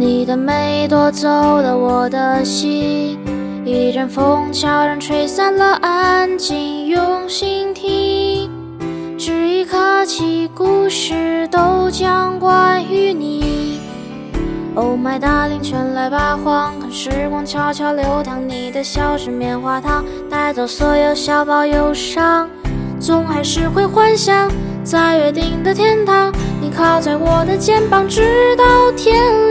[0.00, 3.18] 你的美夺走了我的心，
[3.66, 8.50] 一阵风悄然吹散了安静，用心听，
[9.18, 13.78] 这一刻起，故事都将关于你。
[14.74, 22.48] Oh my darling，全来吧，荒看时光悄悄流淌，你的笑是棉花糖，带走所有小宝忧伤，
[22.98, 24.50] 总还是会幻想
[24.82, 26.32] 在约定的天堂。
[26.62, 29.14] 你靠在我的肩膀，直到天
[29.48, 29.49] 亮。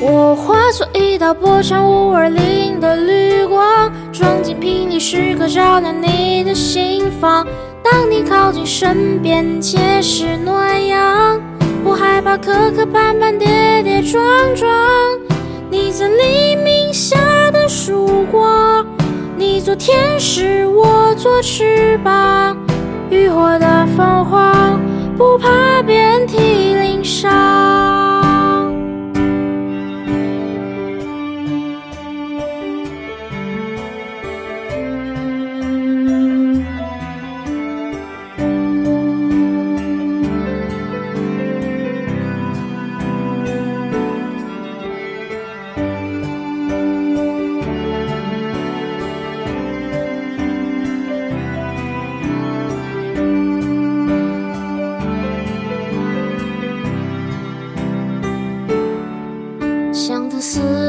[0.00, 7.44] 我化作一道波长五二零的绿光，装进瓶里，时刻照亮你的心房。
[7.82, 11.40] 当你靠近身边，皆是暖阳。
[11.82, 14.22] 不害怕磕磕绊绊，跌跌撞
[14.54, 14.70] 撞。
[15.68, 17.18] 你在黎明下
[17.50, 18.86] 的曙光，
[19.36, 22.56] 你做天使，我做翅膀。
[23.10, 24.80] 浴火的凤凰。
[25.16, 26.36] 不怕遍体
[26.74, 27.67] 鳞伤。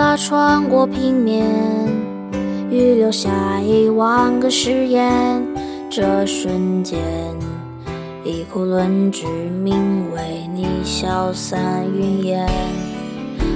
[0.00, 1.46] 拉穿过平面，
[2.70, 5.46] 预留下一万个誓言。
[5.90, 6.98] 这瞬间，
[8.24, 9.26] 以苦论之
[9.62, 12.48] 名为你消散云烟。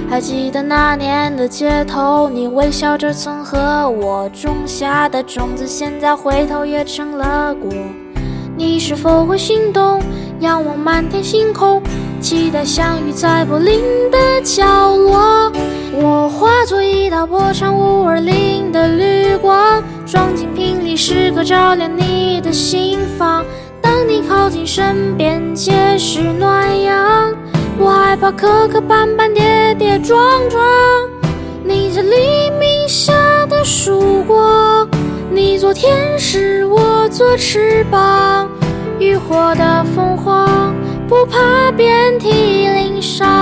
[0.07, 7.71] 还记得那年的街头，你微笑着曾和我种下的种子，现在回头也成了果。
[8.55, 9.99] 你是否会心动？
[10.41, 11.81] 仰望满天星空，
[12.21, 15.51] 期待相遇在柏林的角落。
[15.97, 23.45] 我化作一道波长五二零的绿光，装进瓶里，时刻照亮你的心房。
[23.81, 27.33] 当你靠近身边，皆是暖阳。
[27.79, 30.19] 我害怕磕磕绊绊，跌跌撞
[30.49, 30.61] 撞。
[31.63, 33.13] 你在黎明下
[33.45, 34.85] 的曙光，
[35.31, 38.49] 你做天使，我做翅膀。
[38.99, 40.75] 浴火的凤凰，
[41.07, 43.34] 不怕遍体鳞伤。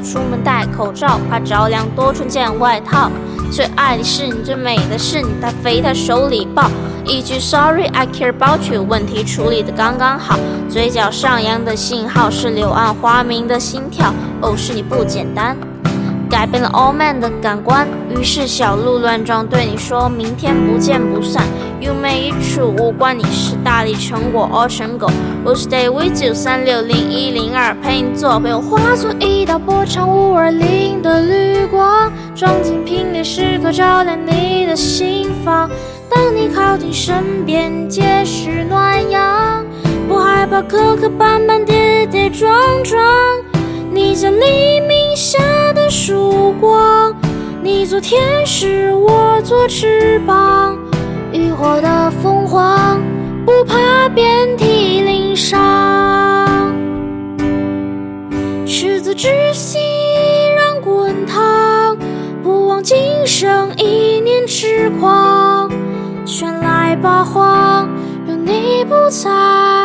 [0.00, 3.10] 出门戴口罩，怕着凉多穿件外套。
[3.50, 6.70] 最爱的是你，最美的是你，他肥他手里抱。
[7.04, 10.38] 一句 Sorry I care about you，问题处理的刚刚好。
[10.68, 14.12] 嘴角上扬的信号是柳暗花明的心跳。
[14.42, 15.56] 哦，是你不简单。
[16.38, 21.42] 改变了 All Man 的感官，于是小鹿乱撞，对你说明天不见不散。
[21.80, 25.10] You made it true，无关你是大力成果 or 成狗。
[25.44, 28.60] We'll stay with you，三六零一零二，陪你做朋友。
[28.60, 35.68] 化作一道波长五二零的绿光，装进瓶里，时刻照亮你的心房。
[36.08, 39.66] 当你靠近身边，皆是暖阳。
[40.06, 42.48] 不害怕磕磕绊绊，跌跌撞
[42.84, 43.02] 撞。
[43.90, 44.97] 你在黎明
[48.00, 50.78] 天使，我做翅膀。
[51.32, 53.00] 浴火的凤凰，
[53.44, 55.58] 不怕遍体鳞伤。
[58.66, 61.96] 赤子之心依然滚烫，
[62.42, 65.70] 不忘今生一念痴狂。
[66.24, 67.88] 全来八，荒，
[68.28, 69.77] 有你不在。